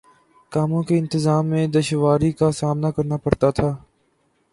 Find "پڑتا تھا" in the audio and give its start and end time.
3.17-3.75